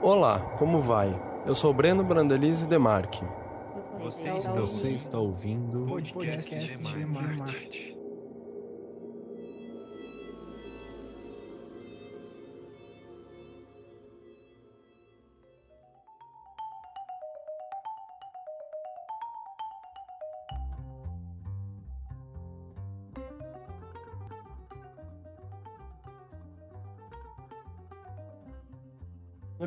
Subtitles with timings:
[0.00, 1.20] Olá, como vai?
[1.44, 3.24] Eu sou Breno Brandelize Demarque.
[3.98, 7.97] Você está, Você está ouvindo o podcast, podcast de Marte.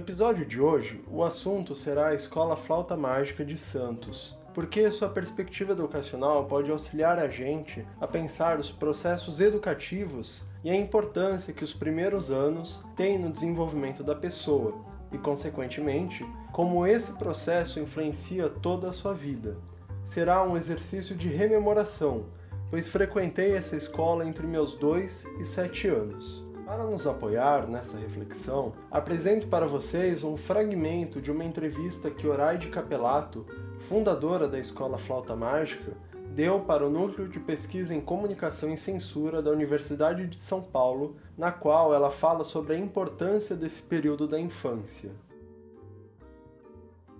[0.01, 5.73] Episódio de hoje, o assunto será a Escola Flauta Mágica de Santos, porque sua perspectiva
[5.73, 11.71] educacional pode auxiliar a gente a pensar os processos educativos e a importância que os
[11.71, 14.73] primeiros anos têm no desenvolvimento da pessoa
[15.11, 19.55] e, consequentemente, como esse processo influencia toda a sua vida.
[20.03, 22.25] Será um exercício de rememoração,
[22.71, 26.50] pois frequentei essa escola entre meus 2 e 7 anos.
[26.71, 32.69] Para nos apoiar nessa reflexão, apresento para vocês um fragmento de uma entrevista que Horaide
[32.69, 33.45] Capelato,
[33.89, 35.91] fundadora da Escola Flauta Mágica,
[36.33, 41.17] deu para o Núcleo de Pesquisa em Comunicação e Censura da Universidade de São Paulo,
[41.37, 45.11] na qual ela fala sobre a importância desse período da infância.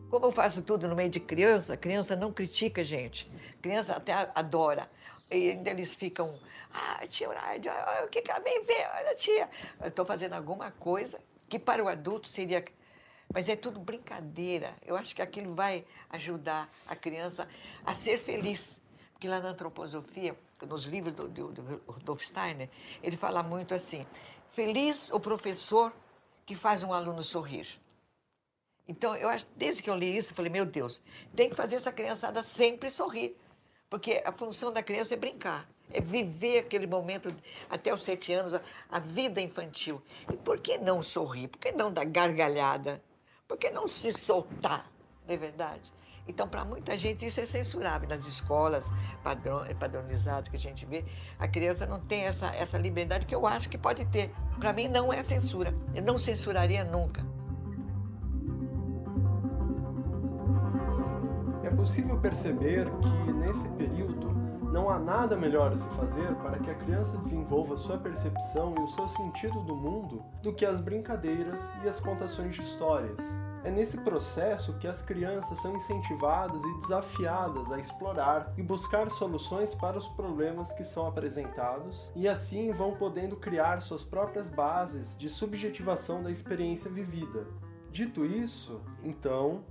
[0.10, 3.30] Como eu faço tudo no meio de criança, criança não critica gente.
[3.62, 4.88] Criança até adora.
[5.32, 6.38] E ainda eles ficam
[6.74, 7.70] ah, tia Uraide,
[8.04, 8.88] o que, ela vem ver?
[8.96, 9.50] Olha, tia,
[9.84, 12.64] estou fazendo alguma coisa que para o adulto seria.
[13.34, 14.76] Mas é tudo brincadeira.
[14.86, 17.48] Eu acho que aquilo vai ajudar a criança
[17.86, 18.80] a ser feliz.
[19.14, 20.36] Porque lá na antroposofia,
[20.68, 22.70] nos livros do, do, do Rudolf Steiner,
[23.02, 24.06] ele fala muito assim:
[24.54, 25.94] feliz o professor
[26.46, 27.80] que faz um aluno sorrir.
[28.88, 31.00] Então, eu acho, desde que eu li isso, eu falei, meu Deus,
[31.34, 33.38] tem que fazer essa criançada sempre sorrir.
[33.92, 37.34] Porque a função da criança é brincar é viver aquele momento
[37.70, 40.02] até os sete anos, a, a, vida infantil.
[40.32, 41.50] E por que não sorrir?
[41.50, 43.04] Por que não dar gargalhada?
[43.48, 44.90] Por que não se soltar?
[45.28, 45.92] Não é verdade?
[46.28, 48.08] Então, para muita gente, isso é censurável.
[48.08, 48.90] Nas escolas
[49.80, 51.04] padronizadas que a gente vê,
[51.38, 54.32] a criança não tem essa, essa liberdade que eu acho que pode ter.
[54.60, 55.76] Para mim, não é censura.
[55.94, 57.26] Eu não censuraria nunca.
[61.82, 62.86] Possível perceber
[63.26, 64.30] que, nesse período,
[64.72, 68.82] não há nada melhor a se fazer para que a criança desenvolva sua percepção e
[68.82, 73.18] o seu sentido do mundo do que as brincadeiras e as contações de histórias.
[73.64, 79.74] É nesse processo que as crianças são incentivadas e desafiadas a explorar e buscar soluções
[79.74, 85.28] para os problemas que são apresentados, e assim vão podendo criar suas próprias bases de
[85.28, 87.48] subjetivação da experiência vivida.
[87.92, 89.64] Dito isso, então,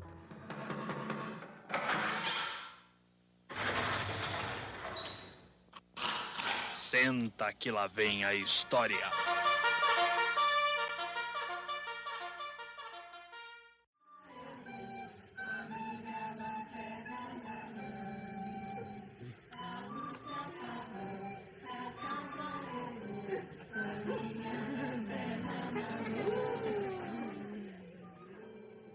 [6.90, 8.96] Senta que lá vem a história.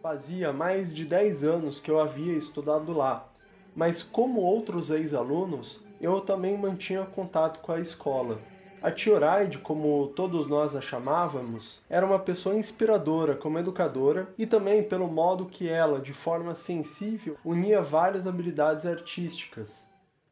[0.01, 3.31] Fazia mais de 10 anos que eu havia estudado lá,
[3.73, 8.39] mas como outros ex-alunos, eu também mantinha contato com a escola.
[8.85, 14.83] A Tioraide, como todos nós a chamávamos, era uma pessoa inspiradora como educadora e também
[14.83, 19.87] pelo modo que ela, de forma sensível, unia várias habilidades artísticas.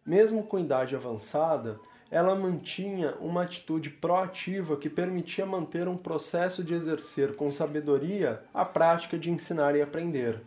[0.06, 1.80] Mesmo com idade avançada,
[2.12, 8.64] ela mantinha uma atitude proativa que permitia manter um processo de exercer com sabedoria a
[8.64, 10.40] prática de ensinar e aprender.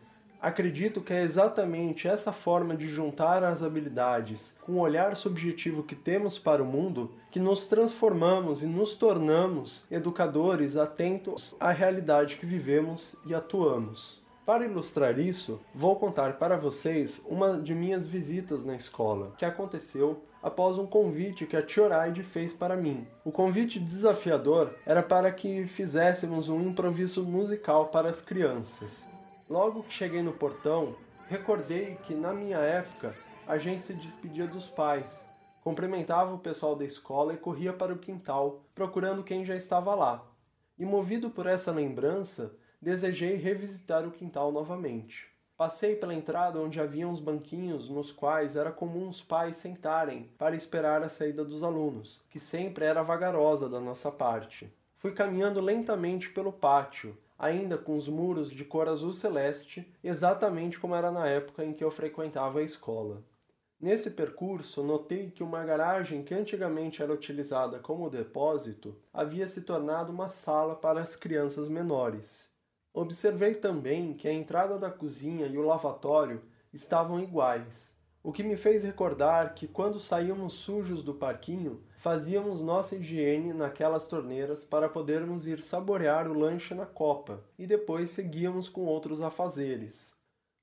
[0.46, 5.96] Acredito que é exatamente essa forma de juntar as habilidades com o olhar subjetivo que
[5.96, 12.46] temos para o mundo que nos transformamos e nos tornamos educadores atentos à realidade que
[12.46, 14.22] vivemos e atuamos.
[14.46, 20.22] Para ilustrar isso, vou contar para vocês uma de minhas visitas na escola, que aconteceu
[20.40, 23.04] após um convite que a Tioraide fez para mim.
[23.24, 29.08] O convite desafiador era para que fizéssemos um improviso musical para as crianças.
[29.48, 30.96] Logo que cheguei no portão,
[31.28, 33.14] recordei que na minha época
[33.46, 35.24] a gente se despedia dos pais,
[35.62, 40.26] cumprimentava o pessoal da escola e corria para o quintal, procurando quem já estava lá.
[40.76, 45.28] E movido por essa lembrança, desejei revisitar o quintal novamente.
[45.56, 50.56] Passei pela entrada onde havia uns banquinhos nos quais era comum os pais sentarem para
[50.56, 54.68] esperar a saída dos alunos, que sempre era vagarosa da nossa parte.
[54.96, 60.94] Fui caminhando lentamente pelo pátio, ainda com os muros de cor azul celeste, exatamente como
[60.94, 63.22] era na época em que eu frequentava a escola.
[63.78, 70.10] Nesse percurso, notei que uma garagem que antigamente era utilizada como depósito havia se tornado
[70.10, 72.50] uma sala para as crianças menores.
[72.94, 76.42] Observei também que a entrada da cozinha e o lavatório
[76.72, 77.95] estavam iguais,
[78.26, 84.08] o que me fez recordar que quando saíamos sujos do parquinho, fazíamos nossa higiene naquelas
[84.08, 90.12] torneiras para podermos ir saborear o lanche na copa e depois seguíamos com outros afazeres.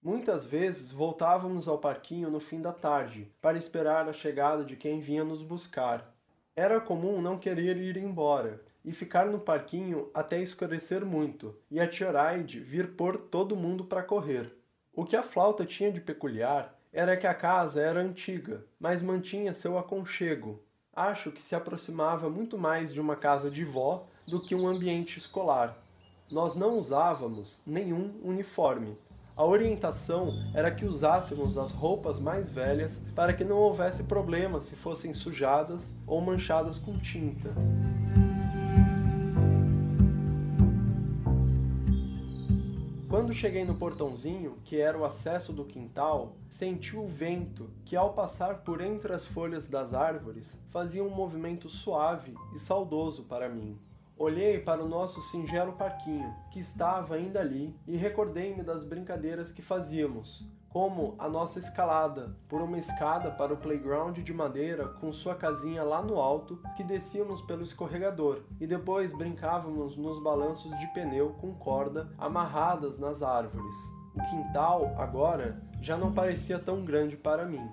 [0.04, 5.00] Muitas vezes voltávamos ao parquinho no fim da tarde para esperar a chegada de quem
[5.00, 6.14] vinha nos buscar.
[6.54, 11.88] Era comum não querer ir embora e ficar no parquinho até escurecer muito e a
[11.88, 14.54] Tioraide vir pôr todo mundo para correr.
[14.94, 19.52] O que a flauta tinha de peculiar era que a casa era antiga, mas mantinha
[19.52, 20.62] seu aconchego.
[20.96, 24.00] Acho que se aproximava muito mais de uma casa de vó
[24.30, 25.76] do que um ambiente escolar.
[26.32, 28.96] Nós não usávamos nenhum uniforme.
[29.36, 34.76] A orientação era que usássemos as roupas mais velhas para que não houvesse problema se
[34.76, 37.50] fossem sujadas ou manchadas com tinta.
[43.34, 48.14] Quando cheguei no portãozinho, que era o acesso do quintal, senti o vento que, ao
[48.14, 53.76] passar por entre as folhas das árvores, fazia um movimento suave e saudoso para mim.
[54.16, 59.64] Olhei para o nosso singelo parquinho, que estava ainda ali, e recordei-me das brincadeiras que
[59.64, 65.36] fazíamos, como a nossa escalada por uma escada para o playground de madeira com sua
[65.36, 71.36] casinha lá no alto, que descíamos pelo escorregador e depois brincávamos nos balanços de pneu
[71.40, 73.76] com corda amarradas nas árvores.
[74.16, 77.70] O quintal, agora, já não parecia tão grande para mim.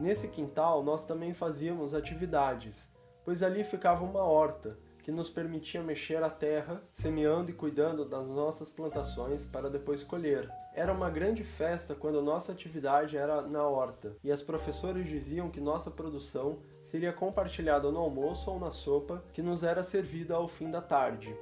[0.00, 2.90] Nesse quintal nós também fazíamos atividades,
[3.22, 8.26] pois ali ficava uma horta que nos permitia mexer a terra, semeando e cuidando das
[8.28, 10.50] nossas plantações para depois colher.
[10.80, 15.60] Era uma grande festa quando nossa atividade era na horta, e as professoras diziam que
[15.60, 20.70] nossa produção seria compartilhada no almoço ou na sopa que nos era servida ao fim
[20.70, 21.36] da tarde.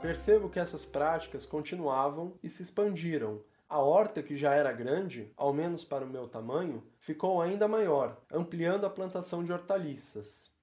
[0.00, 3.42] Percebo que essas práticas continuavam e se expandiram.
[3.68, 8.16] A horta, que já era grande, ao menos para o meu tamanho, ficou ainda maior,
[8.30, 10.53] ampliando a plantação de hortaliças.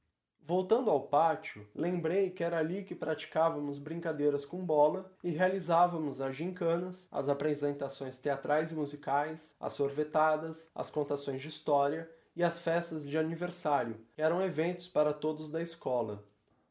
[0.51, 6.35] Voltando ao pátio, lembrei que era ali que praticávamos brincadeiras com bola e realizávamos as
[6.35, 13.07] gincanas, as apresentações teatrais e musicais, as sorvetadas, as contações de história e as festas
[13.07, 16.21] de aniversário, que eram eventos para todos da escola.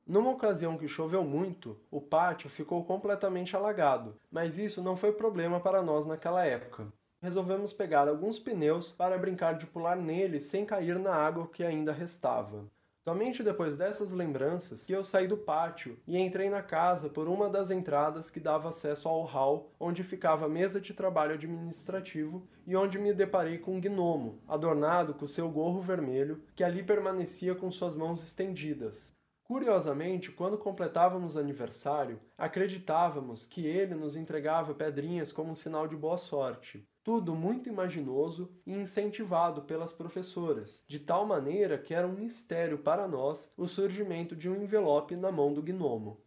[0.07, 5.59] Numa ocasião que choveu muito, o pátio ficou completamente alagado, mas isso não foi problema
[5.59, 6.93] para nós naquela época.
[7.23, 11.95] Resolvemos pegar alguns pneus para brincar de pular nele sem cair na água que ainda
[11.95, 12.69] restava.
[13.03, 17.49] Somente depois dessas lembranças que eu saí do pátio e entrei na casa por uma
[17.49, 22.77] das entradas que dava acesso ao hall onde ficava a mesa de trabalho administrativo e
[22.77, 27.71] onde me deparei com um gnomo, adornado com seu gorro vermelho, que ali permanecia com
[27.71, 29.19] suas mãos estendidas.
[29.43, 36.19] Curiosamente, quando completávamos aniversário, acreditávamos que ele nos entregava pedrinhas como um sinal de boa
[36.19, 36.87] sorte.
[37.03, 43.09] Tudo muito imaginoso e incentivado pelas professoras, de tal maneira que era um mistério para
[43.09, 46.23] nós o surgimento de um envelope na mão do gnomo.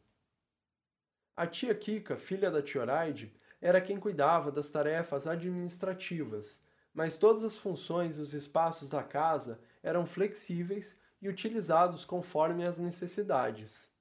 [1.36, 6.62] A tia Kika, filha da Tioraide, era quem cuidava das tarefas administrativas,
[6.94, 12.80] mas todas as funções e os espaços da casa eram flexíveis e utilizados conforme as
[12.80, 13.92] necessidades.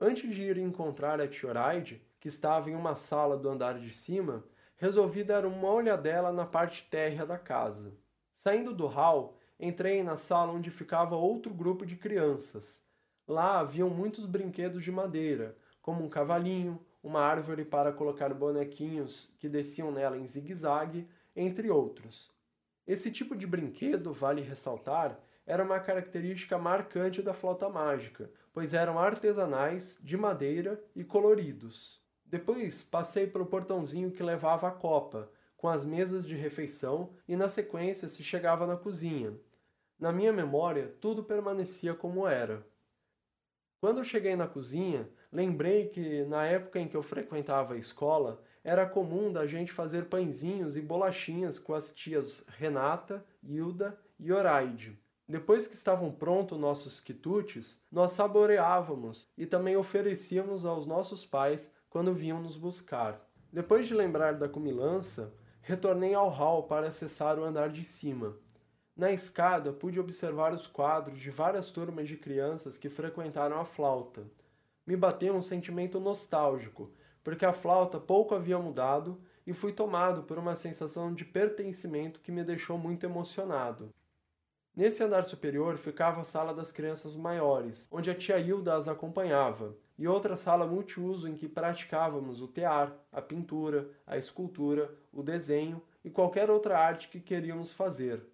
[0.00, 4.42] Antes de ir encontrar a Tioraide, que estava em uma sala do andar de cima,
[4.80, 7.92] resolvi dar uma olhadela na parte térrea da casa.
[8.32, 12.82] Saindo do hall, entrei na sala onde ficava outro grupo de crianças.
[13.28, 19.50] Lá haviam muitos brinquedos de madeira, como um cavalinho, uma árvore para colocar bonequinhos que
[19.50, 21.06] desciam nela em zigue-zague,
[21.36, 22.32] entre outros.
[22.86, 28.98] Esse tipo de brinquedo, vale ressaltar, era uma característica marcante da flauta mágica, pois eram
[28.98, 31.99] artesanais, de madeira e coloridos.
[32.30, 37.48] Depois passei pelo portãozinho que levava à copa, com as mesas de refeição, e na
[37.48, 39.34] sequência se chegava na cozinha.
[39.98, 42.64] Na minha memória, tudo permanecia como era.
[43.80, 48.86] Quando cheguei na cozinha, lembrei que na época em que eu frequentava a escola, era
[48.86, 54.96] comum da gente fazer pãezinhos e bolachinhas com as tias Renata, Hilda e Horaide.
[55.28, 62.14] Depois que estavam prontos nossos quitutes, nós saboreávamos e também oferecíamos aos nossos pais quando
[62.14, 63.20] vinham nos buscar.
[63.52, 68.36] Depois de lembrar da comilança, retornei ao hall para acessar o andar de cima.
[68.96, 74.22] Na escada, pude observar os quadros de várias turmas de crianças que frequentaram a flauta.
[74.86, 76.90] Me bateu um sentimento nostálgico,
[77.24, 82.30] porque a flauta pouco havia mudado e fui tomado por uma sensação de pertencimento que
[82.30, 83.92] me deixou muito emocionado.
[84.74, 89.76] Nesse andar superior ficava a sala das crianças maiores, onde a tia Hilda as acompanhava,
[89.98, 95.82] e outra sala multiuso em que praticávamos o tear, a pintura, a escultura, o desenho
[96.04, 98.24] e qualquer outra arte que queríamos fazer.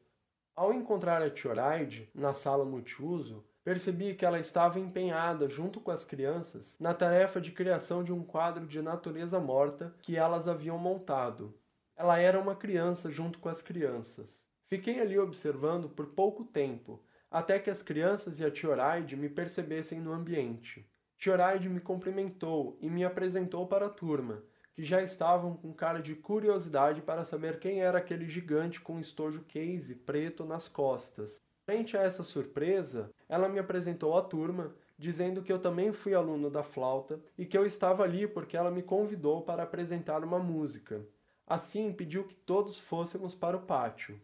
[0.54, 6.04] Ao encontrar a Tioraide na sala multiuso, percebi que ela estava empenhada, junto com as
[6.04, 11.52] crianças, na tarefa de criação de um quadro de natureza morta que elas haviam montado.
[11.96, 14.45] Ela era uma criança junto com as crianças.
[14.68, 20.00] Fiquei ali observando por pouco tempo, até que as crianças e a Tioraide me percebessem
[20.00, 20.90] no ambiente.
[21.16, 24.42] Tioraide me cumprimentou e me apresentou para a turma,
[24.74, 29.44] que já estavam com cara de curiosidade para saber quem era aquele gigante com estojo
[29.44, 31.40] case preto nas costas.
[31.64, 36.50] Frente a essa surpresa, ela me apresentou à turma, dizendo que eu também fui aluno
[36.50, 41.06] da flauta e que eu estava ali porque ela me convidou para apresentar uma música.
[41.46, 44.20] Assim, pediu que todos fôssemos para o pátio.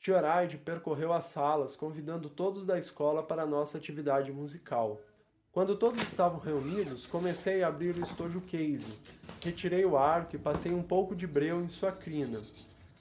[0.00, 4.98] Tioraide percorreu as salas, convidando todos da escola para nossa atividade musical.
[5.52, 8.98] Quando todos estavam reunidos, comecei a abrir o estojo case.
[9.44, 12.40] Retirei o arco e passei um pouco de breu em sua crina.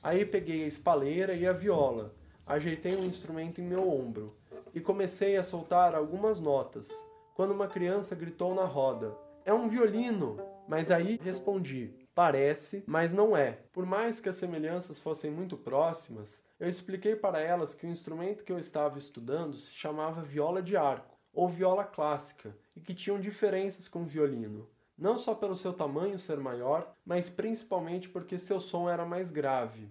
[0.03, 2.13] Aí peguei a espaleira e a viola,
[2.45, 4.35] ajeitei um instrumento em meu ombro
[4.73, 6.89] e comecei a soltar algumas notas.
[7.33, 9.15] Quando uma criança gritou na roda:
[9.45, 10.37] É um violino!
[10.67, 13.59] Mas aí respondi: Parece, mas não é.
[13.71, 18.43] Por mais que as semelhanças fossem muito próximas, eu expliquei para elas que o instrumento
[18.43, 23.19] que eu estava estudando se chamava viola de arco ou viola clássica e que tinham
[23.19, 28.59] diferenças com o violino, não só pelo seu tamanho ser maior, mas principalmente porque seu
[28.59, 29.89] som era mais grave.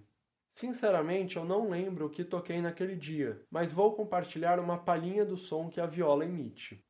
[0.53, 5.37] Sinceramente, eu não lembro o que toquei naquele dia, mas vou compartilhar uma palhinha do
[5.37, 6.85] som que a viola emite.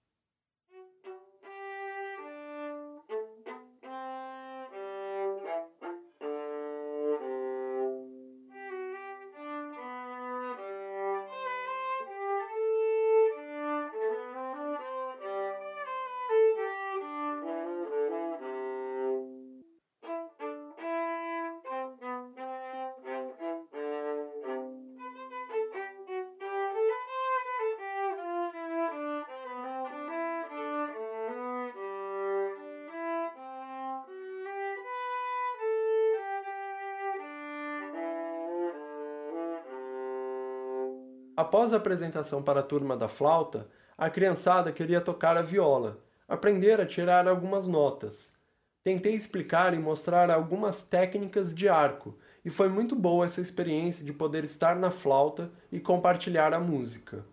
[41.40, 43.66] Após a apresentação para a turma da flauta,
[43.98, 48.36] a criançada queria tocar a viola, aprender a tirar algumas notas.
[48.84, 54.12] Tentei explicar e mostrar algumas técnicas de arco, e foi muito boa essa experiência de
[54.12, 57.24] poder estar na flauta e compartilhar a música.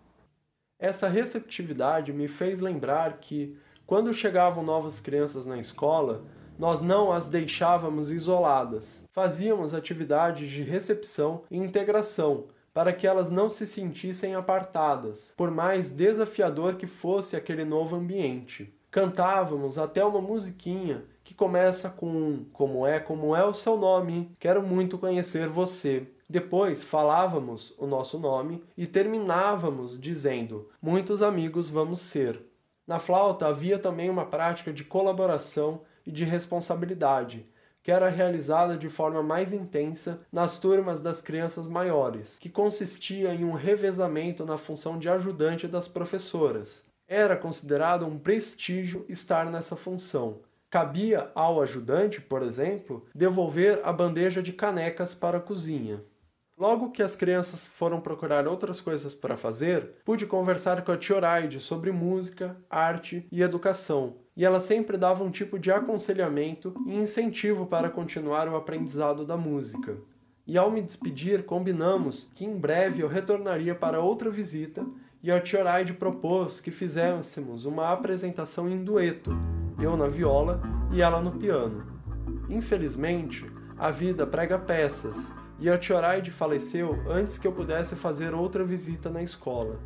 [0.79, 6.25] Essa receptividade me fez lembrar que, quando chegavam novas crianças na escola,
[6.57, 9.05] nós não as deixávamos isoladas.
[9.11, 15.93] Fazíamos atividades de recepção e integração para que elas não se sentissem apartadas, por mais
[15.93, 18.71] desafiador que fosse aquele novo ambiente.
[18.91, 24.31] Cantávamos até uma musiquinha que começa com Como é, como é o seu nome?
[24.39, 26.07] Quero muito conhecer você.
[26.29, 32.43] Depois falávamos o nosso nome e terminávamos dizendo Muitos amigos vamos ser.
[32.87, 37.47] Na flauta havia também uma prática de colaboração e de responsabilidade,
[37.87, 43.45] que era realizada de forma mais intensa nas turmas das crianças maiores, que consistia em
[43.45, 46.85] um revezamento na função de ajudante das professoras.
[47.07, 50.41] Era considerado um prestígio estar nessa função.
[50.69, 56.03] Cabia ao ajudante, por exemplo, devolver a bandeja de canecas para a cozinha.
[56.59, 61.61] Logo que as crianças foram procurar outras coisas para fazer, pude conversar com a Tioraide
[61.61, 67.67] sobre música, arte e educação, e ela sempre dava um tipo de aconselhamento e incentivo
[67.67, 69.97] para continuar o aprendizado da música.
[70.47, 74.87] E ao me despedir, combinamos que em breve eu retornaria para outra visita
[75.23, 79.31] e a Tioraide propôs que fizéssemos uma apresentação em dueto,
[79.81, 80.61] eu na viola
[80.93, 81.85] e ela no piano.
[82.49, 83.45] Infelizmente,
[83.79, 89.09] a vida prega peças e a Tioraide faleceu antes que eu pudesse fazer outra visita
[89.09, 89.81] na escola.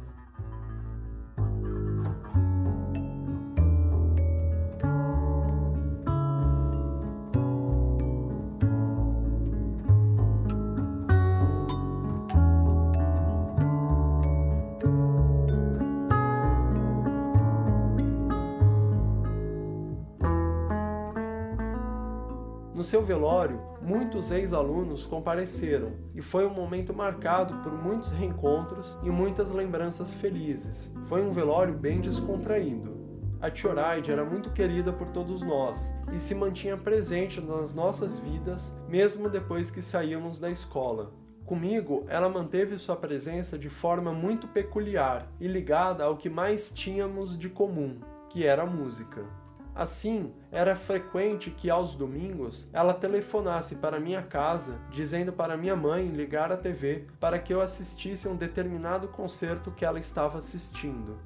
[23.10, 30.14] Velório, muitos ex-alunos compareceram e foi um momento marcado por muitos reencontros e muitas lembranças
[30.14, 30.94] felizes.
[31.06, 32.96] Foi um velório bem descontraído.
[33.40, 38.72] A Tioraide era muito querida por todos nós e se mantinha presente nas nossas vidas
[38.88, 41.12] mesmo depois que saímos da escola.
[41.44, 47.36] Comigo, ela manteve sua presença de forma muito peculiar e ligada ao que mais tínhamos
[47.36, 47.98] de comum,
[48.28, 49.39] que era a música.
[49.80, 56.06] Assim, era frequente que aos domingos ela telefonasse para minha casa dizendo para minha mãe
[56.08, 61.16] ligar a TV para que eu assistisse a um determinado concerto que ela estava assistindo.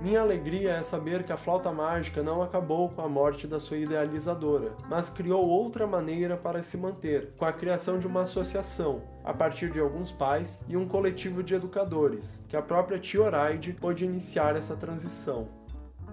[0.00, 3.78] Minha alegria é saber que a flauta mágica não acabou com a morte da sua
[3.78, 9.34] idealizadora, mas criou outra maneira para se manter, com a criação de uma associação, a
[9.34, 14.54] partir de alguns pais e um coletivo de educadores, que a própria Tioraide pôde iniciar
[14.54, 15.48] essa transição.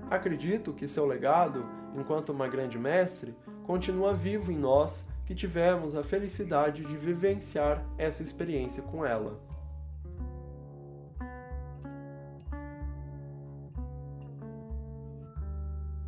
[0.09, 6.03] Acredito que seu legado, enquanto uma grande mestre, continua vivo em nós que tivemos a
[6.03, 9.39] felicidade de vivenciar essa experiência com ela.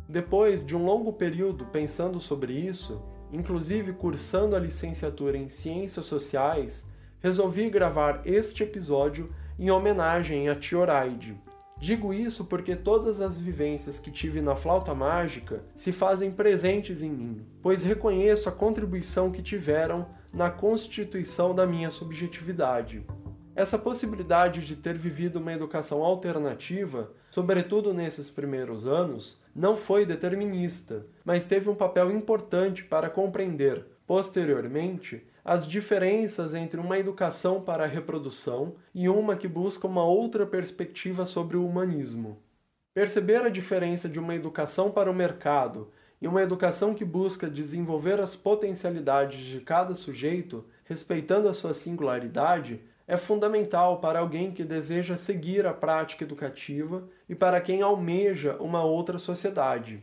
[0.08, 3.02] Depois de um longo período pensando sobre isso,
[3.32, 6.88] inclusive cursando a licenciatura em Ciências Sociais,
[7.20, 11.36] resolvi gravar este episódio em homenagem a Tioraide.
[11.78, 17.10] Digo isso porque todas as vivências que tive na flauta mágica se fazem presentes em
[17.10, 23.04] mim, pois reconheço a contribuição que tiveram na constituição da minha subjetividade.
[23.54, 31.06] Essa possibilidade de ter vivido uma educação alternativa, sobretudo nesses primeiros anos, não foi determinista,
[31.24, 37.86] mas teve um papel importante para compreender, posteriormente, as diferenças entre uma educação para a
[37.86, 42.42] reprodução e uma que busca uma outra perspectiva sobre o humanismo.
[42.92, 45.88] Perceber a diferença de uma educação para o mercado
[46.20, 52.80] e uma educação que busca desenvolver as potencialidades de cada sujeito, respeitando a sua singularidade,
[53.06, 58.82] é fundamental para alguém que deseja seguir a prática educativa e para quem almeja uma
[58.82, 60.02] outra sociedade.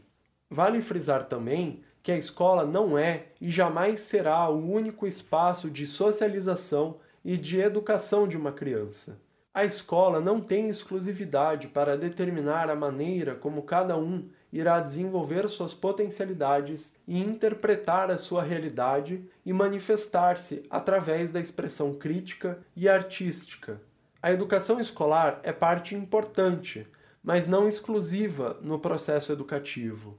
[0.50, 5.88] Vale frisar também que a escola não é e jamais será o único espaço de
[5.88, 9.22] socialização e de educação de uma criança.
[9.53, 15.74] A escola não tem exclusividade para determinar a maneira como cada um irá desenvolver suas
[15.74, 23.79] potencialidades e interpretar a sua realidade e manifestar-se através da expressão crítica e artística.
[24.22, 26.85] A educação escolar é parte importante,
[27.24, 30.18] mas não exclusiva no processo educativo.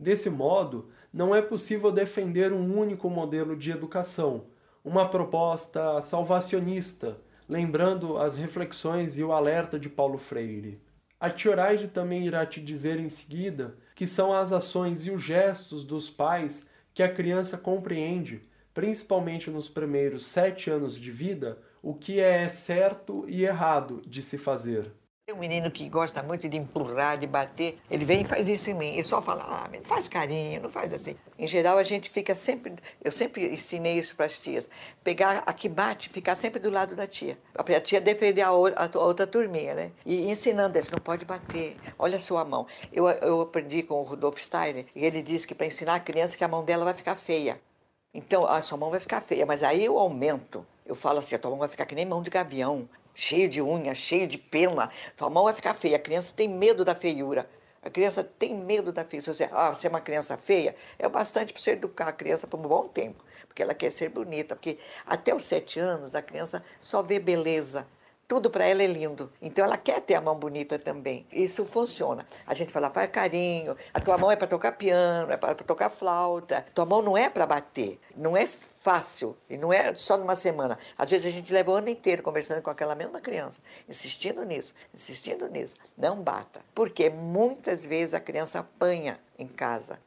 [0.00, 4.46] Desse modo, não é possível defender um único modelo de educação,
[4.82, 10.80] uma proposta salvacionista, lembrando as reflexões e o alerta de Paulo Freire.
[11.20, 15.84] A Tioraide também irá te dizer em seguida que são as ações e os gestos
[15.84, 18.40] dos pais que a criança compreende,
[18.72, 24.38] principalmente nos primeiros sete anos de vida, o que é certo e errado de se
[24.38, 24.90] fazer.
[25.32, 28.74] Um menino que gosta muito de empurrar, de bater, ele vem e faz isso em
[28.74, 28.98] mim.
[28.98, 31.14] E só fala, ah, não faz carinho, não faz assim.
[31.38, 34.68] Em geral, a gente fica sempre, eu sempre ensinei isso para as tias,
[35.04, 37.38] pegar a que bate, ficar sempre do lado da tia.
[37.52, 39.92] Para a tia defender a outra, turminha, né?
[40.04, 42.66] E ensinando eles, não pode bater, olha a sua mão.
[42.92, 46.36] Eu, eu aprendi com o Rudolf Steiner, e ele disse que para ensinar a criança
[46.36, 47.60] que a mão dela vai ficar feia.
[48.12, 50.66] Então, a sua mão vai ficar feia, mas aí eu aumento.
[50.84, 52.88] Eu falo assim, a tua mão vai ficar que nem mão de gavião
[53.20, 55.96] cheio de unha, cheio de pena, sua mão vai ficar feia.
[55.96, 57.46] A criança tem medo da feiura.
[57.82, 59.24] A criança tem medo da feiura.
[59.24, 62.12] Se você, ah, você é uma criança feia, é o bastante para você educar a
[62.12, 64.56] criança por um bom tempo, porque ela quer ser bonita.
[64.56, 67.86] Porque até os sete anos a criança só vê beleza,
[68.30, 69.28] tudo para ela é lindo.
[69.42, 71.26] Então ela quer ter a mão bonita também.
[71.32, 72.24] Isso funciona.
[72.46, 75.90] A gente fala, faz carinho, a tua mão é para tocar piano, é para tocar
[75.90, 76.64] flauta.
[76.72, 77.98] Tua mão não é para bater.
[78.16, 80.78] Não é fácil e não é só numa semana.
[80.96, 84.74] Às vezes a gente leva o ano inteiro conversando com aquela mesma criança, insistindo nisso,
[84.94, 85.76] insistindo nisso.
[85.98, 86.60] Não bata.
[86.72, 89.98] Porque muitas vezes a criança apanha em casa.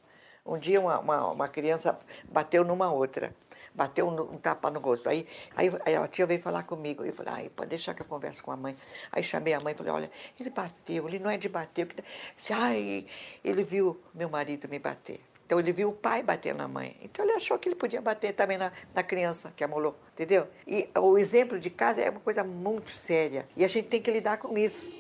[0.45, 1.99] Um dia uma, uma, uma criança
[2.31, 3.33] bateu numa outra
[3.73, 5.09] bateu um, um, tapa no rosto.
[5.09, 7.03] Aí, aí, aí, a tia veio falar comigo.
[7.03, 8.75] Eu falei, ai, pode deixar que eu converse com a mãe.
[9.11, 11.87] Aí chamei a mãe e falei, olha, ele bateu, ele não é de bater.
[12.35, 13.05] Disse, ai,
[13.43, 15.19] ele viu meu marido me bater.
[15.45, 16.97] Então ele viu o pai bater na mãe.
[17.01, 20.47] Então ele achou que ele podia bater também na, na criança que amolou, entendeu?
[20.65, 23.47] E o exemplo de casa é uma coisa muito séria.
[23.55, 24.91] E a gente tem que lidar com isso.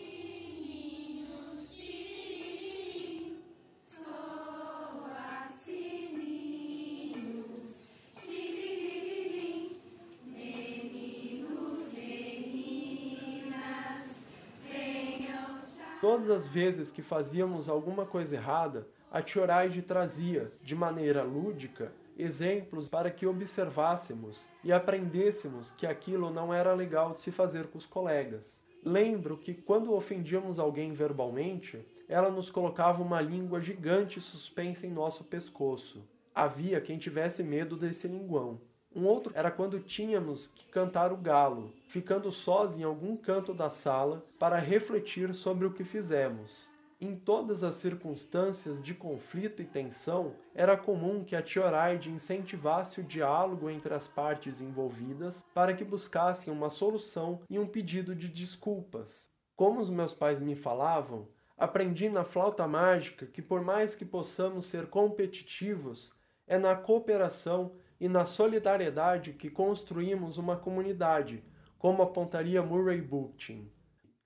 [16.03, 22.89] Todas as vezes que fazíamos alguma coisa errada, a Tioraide trazia, de maneira lúdica, exemplos
[22.89, 27.85] para que observássemos e aprendêssemos que aquilo não era legal de se fazer com os
[27.85, 28.65] colegas.
[28.83, 35.23] Lembro que quando ofendíamos alguém verbalmente, ela nos colocava uma língua gigante suspensa em nosso
[35.23, 36.05] pescoço.
[36.35, 38.59] Havia quem tivesse medo desse linguão.
[38.95, 43.67] Um outro era quando tínhamos que cantar o galo, ficando sós em algum canto da
[43.67, 46.69] sala para refletir sobre o que fizemos.
[47.01, 53.03] Em todas as circunstâncias de conflito e tensão, era comum que a Tioraide incentivasse o
[53.03, 59.29] diálogo entre as partes envolvidas para que buscassem uma solução e um pedido de desculpas.
[59.55, 61.27] Como os meus pais me falavam,
[61.57, 66.13] aprendi na flauta mágica que, por mais que possamos ser competitivos,
[66.47, 71.41] é na cooperação e na solidariedade que construímos uma comunidade,
[71.79, 73.71] como apontaria Murray Bookchin.